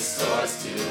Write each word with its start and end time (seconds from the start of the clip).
source 0.00 0.62
to 0.62 0.89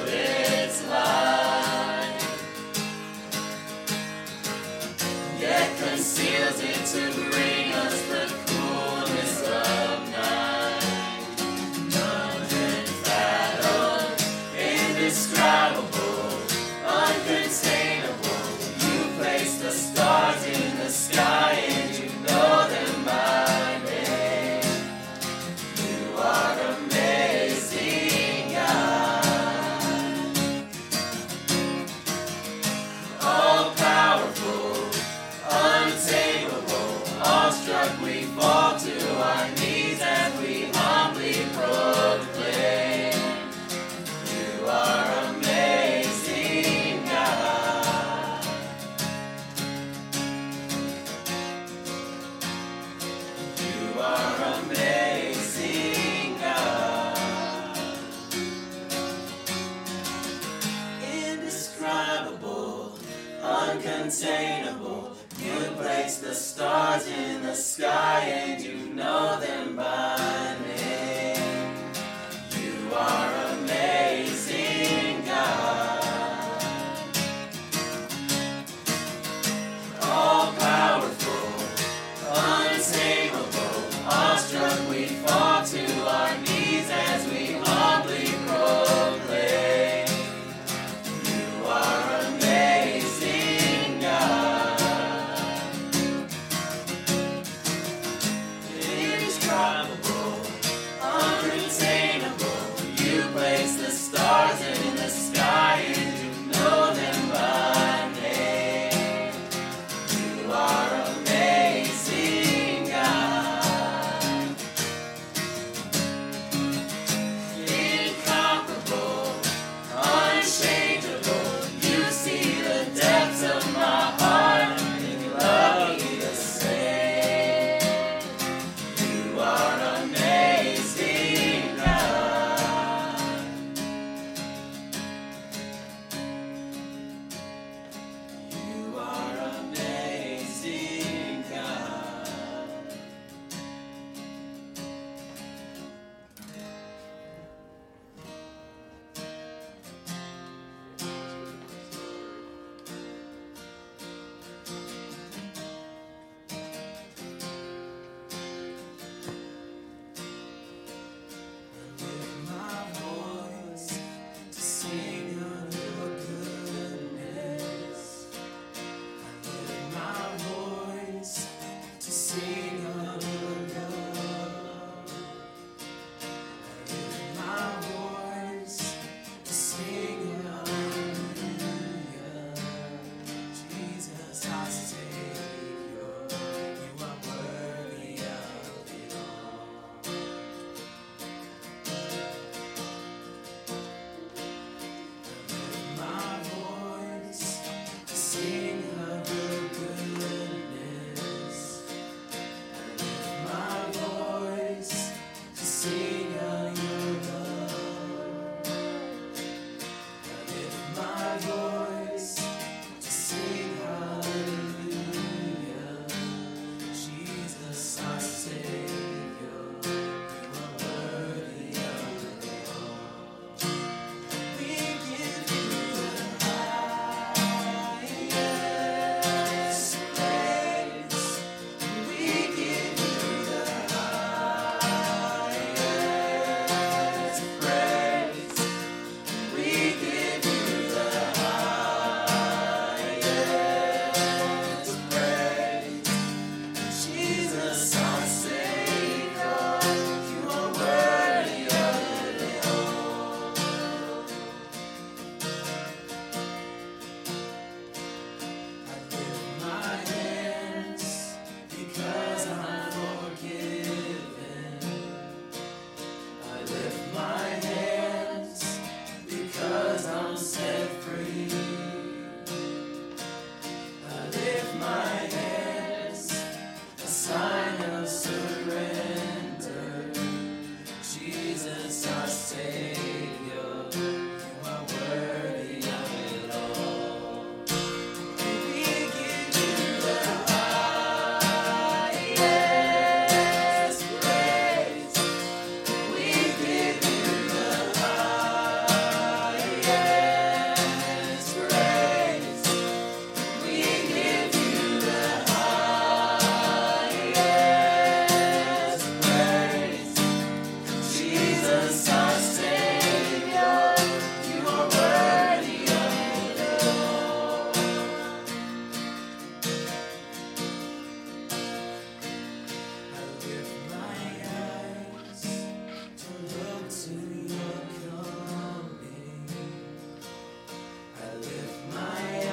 lift 331.42 331.94
my 331.94 332.49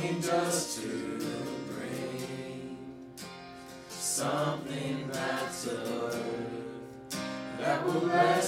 longing 0.00 0.20
just 0.22 0.80
to 0.80 0.88
bring 1.68 2.76
something 3.88 5.08
back 5.12 5.52
to 5.62 5.70
earth 5.70 6.64
that 7.58 7.84
will 7.84 8.00
last. 8.06 8.39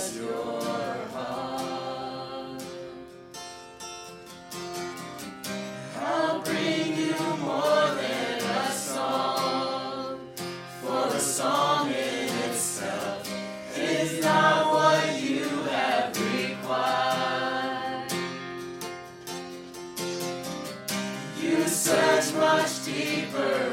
deeper. 22.84 23.71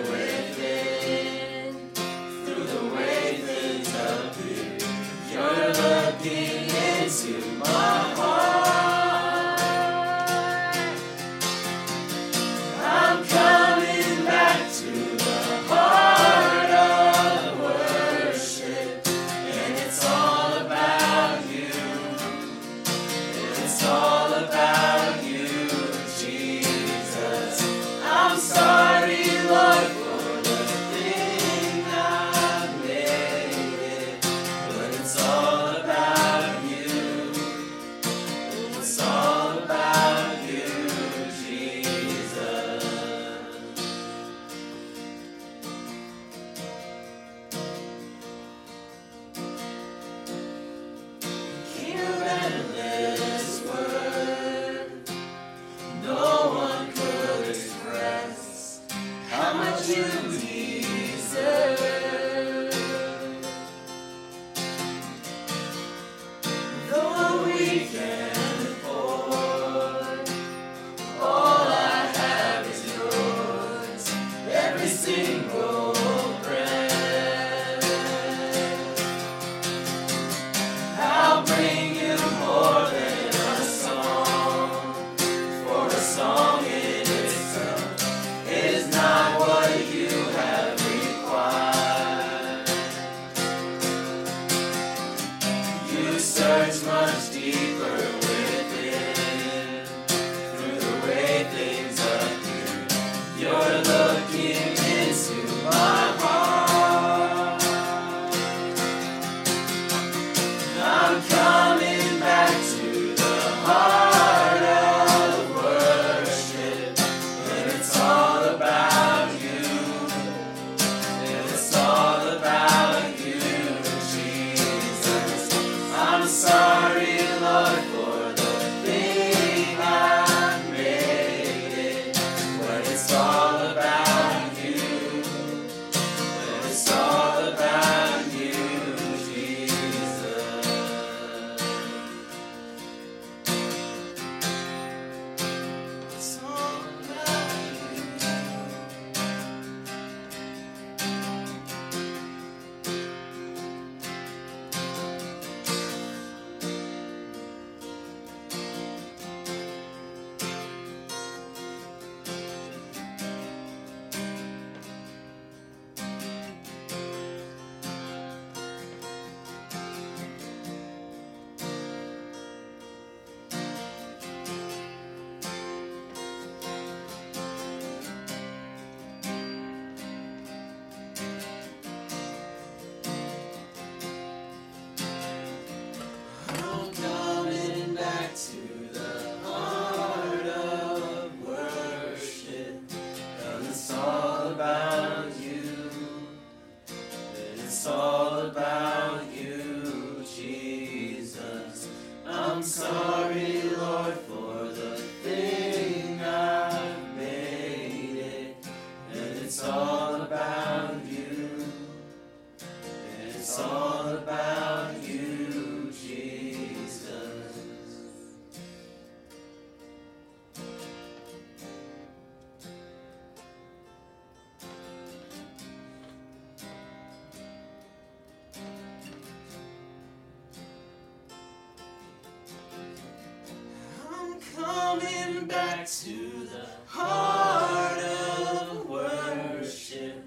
back 235.80 235.88
to 235.88 236.46
the 236.52 236.66
heart 236.88 237.98
of 238.00 238.90
worship, 238.90 240.26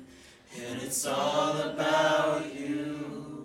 and 0.56 0.80
it's 0.80 1.04
all 1.04 1.60
about 1.60 2.54
you. 2.54 3.44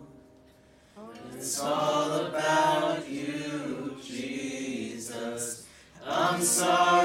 It's 1.33 1.59
all 1.59 2.27
about 2.27 3.09
you, 3.09 3.97
Jesus. 4.01 5.67
I'm 6.05 6.41
sorry. 6.41 6.96